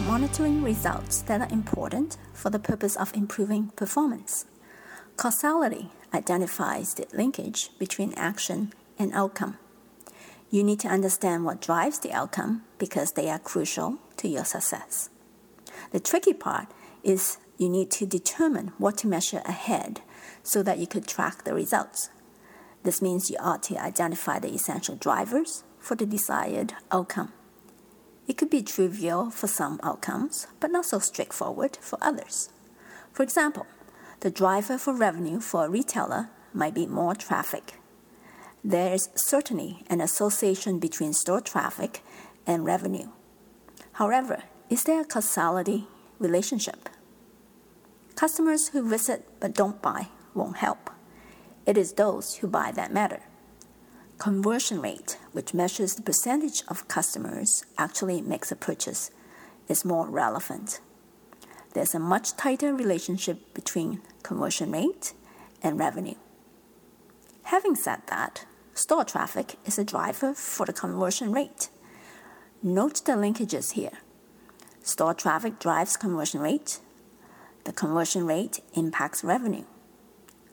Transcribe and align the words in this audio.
monitoring 0.00 0.62
results 0.62 1.22
that 1.22 1.40
are 1.40 1.52
important 1.52 2.16
for 2.32 2.50
the 2.50 2.58
purpose 2.58 2.96
of 2.96 3.14
improving 3.14 3.68
performance. 3.76 4.44
Causality 5.16 5.90
identifies 6.14 6.94
the 6.94 7.06
linkage 7.12 7.70
between 7.78 8.14
action 8.14 8.72
and 8.98 9.12
outcome. 9.12 9.58
You 10.50 10.64
need 10.64 10.80
to 10.80 10.88
understand 10.88 11.44
what 11.44 11.60
drives 11.60 11.98
the 11.98 12.12
outcome 12.12 12.64
because 12.78 13.12
they 13.12 13.28
are 13.28 13.38
crucial 13.38 13.98
to 14.18 14.28
your 14.28 14.44
success. 14.44 15.10
The 15.90 16.00
tricky 16.00 16.32
part 16.32 16.68
is 17.02 17.38
you 17.58 17.68
need 17.68 17.90
to 17.92 18.06
determine 18.06 18.72
what 18.78 18.96
to 18.98 19.06
measure 19.06 19.42
ahead 19.44 20.00
so 20.42 20.62
that 20.62 20.78
you 20.78 20.86
could 20.86 21.06
track 21.06 21.44
the 21.44 21.54
results. 21.54 22.10
This 22.84 23.02
means 23.02 23.30
you 23.30 23.36
ought 23.40 23.62
to 23.64 23.76
identify 23.76 24.38
the 24.38 24.54
essential 24.54 24.94
drivers 24.94 25.64
for 25.78 25.94
the 25.94 26.06
desired 26.06 26.74
outcome. 26.90 27.32
It 28.28 28.36
could 28.36 28.50
be 28.50 28.62
trivial 28.62 29.30
for 29.30 29.46
some 29.46 29.80
outcomes, 29.82 30.46
but 30.60 30.70
not 30.70 30.84
so 30.84 30.98
straightforward 30.98 31.78
for 31.80 31.98
others. 32.02 32.50
For 33.10 33.22
example, 33.22 33.66
the 34.20 34.30
driver 34.30 34.76
for 34.76 34.92
revenue 34.94 35.40
for 35.40 35.64
a 35.64 35.70
retailer 35.70 36.28
might 36.52 36.74
be 36.74 36.86
more 36.86 37.14
traffic. 37.14 37.80
There 38.62 38.92
is 38.92 39.08
certainly 39.14 39.82
an 39.88 40.02
association 40.02 40.78
between 40.78 41.14
store 41.14 41.40
traffic 41.40 42.02
and 42.46 42.66
revenue. 42.66 43.08
However, 43.92 44.42
is 44.68 44.84
there 44.84 45.00
a 45.00 45.06
causality 45.06 45.86
relationship? 46.18 46.90
Customers 48.14 48.68
who 48.68 48.86
visit 48.86 49.26
but 49.40 49.54
don't 49.54 49.80
buy 49.80 50.08
won't 50.34 50.58
help. 50.58 50.90
It 51.64 51.78
is 51.78 51.94
those 51.94 52.36
who 52.36 52.46
buy 52.46 52.72
that 52.72 52.92
matter. 52.92 53.22
Conversion 54.18 54.82
rate, 54.82 55.16
which 55.30 55.54
measures 55.54 55.94
the 55.94 56.02
percentage 56.02 56.64
of 56.66 56.88
customers 56.88 57.64
actually 57.78 58.20
makes 58.20 58.50
a 58.50 58.56
purchase, 58.56 59.12
is 59.68 59.84
more 59.84 60.08
relevant. 60.08 60.80
There's 61.72 61.94
a 61.94 62.00
much 62.00 62.36
tighter 62.36 62.74
relationship 62.74 63.54
between 63.54 64.00
conversion 64.24 64.72
rate 64.72 65.12
and 65.62 65.78
revenue. 65.78 66.16
Having 67.44 67.76
said 67.76 68.00
that, 68.08 68.44
store 68.74 69.04
traffic 69.04 69.54
is 69.64 69.78
a 69.78 69.84
driver 69.84 70.34
for 70.34 70.66
the 70.66 70.72
conversion 70.72 71.30
rate. 71.30 71.68
Note 72.60 73.04
the 73.04 73.12
linkages 73.12 73.74
here. 73.74 73.98
Store 74.82 75.14
traffic 75.14 75.60
drives 75.60 75.96
conversion 75.96 76.40
rate. 76.40 76.80
The 77.62 77.72
conversion 77.72 78.26
rate 78.26 78.58
impacts 78.74 79.22
revenue. 79.22 79.64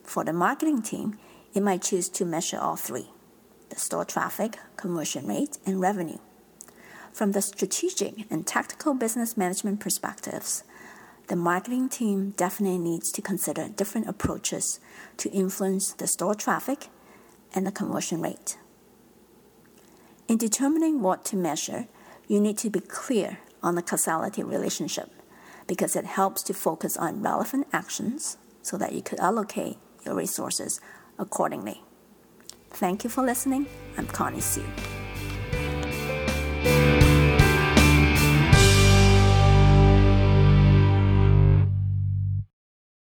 For 0.04 0.24
the 0.24 0.34
marketing 0.34 0.84
team, 0.84 1.18
it 1.56 1.64
might 1.64 1.82
choose 1.82 2.10
to 2.10 2.26
measure 2.26 2.60
all 2.60 2.76
three 2.76 3.10
store 3.76 4.06
traffic, 4.06 4.58
conversion 4.78 5.28
rate, 5.28 5.58
and 5.66 5.80
revenue. 5.80 6.18
From 7.14 7.32
the 7.32 7.42
strategic 7.42 8.30
and 8.32 8.46
tactical 8.46 8.94
business 8.94 9.38
management 9.38 9.80
perspectives, 9.80 10.64
the 11.28 11.36
marketing 11.36 11.90
team 11.90 12.32
definitely 12.32 12.78
needs 12.78 13.12
to 13.14 13.22
consider 13.22 13.70
different 13.70 14.08
approaches 14.08 14.80
to 15.18 15.32
influence 15.32 15.94
the 15.94 16.08
store 16.08 16.36
traffic 16.36 16.90
and 17.54 17.66
the 17.66 17.72
conversion 17.72 18.22
rate. 18.22 18.58
In 20.28 20.38
determining 20.38 21.02
what 21.02 21.24
to 21.26 21.36
measure, 21.36 21.88
you 22.28 22.40
need 22.40 22.58
to 22.60 22.70
be 22.70 22.80
clear 22.80 23.40
on 23.64 23.76
the 23.76 23.82
causality 23.82 24.44
relationship 24.44 25.10
because 25.68 25.96
it 25.96 26.06
helps 26.06 26.44
to 26.44 26.54
focus 26.54 26.98
on 26.98 27.22
relevant 27.22 27.68
actions 27.74 28.38
so 28.62 28.78
that 28.78 28.94
you 28.94 29.02
could 29.02 29.20
allocate 29.20 29.78
your 30.06 30.16
resources 30.16 30.80
accordingly. 31.18 31.82
Thank 32.76 33.06
you 33.06 33.10
for 33.10 33.24
listening. 33.24 33.68
I'm 33.98 34.06
Connie 34.08 34.42
Sue. 34.42 34.66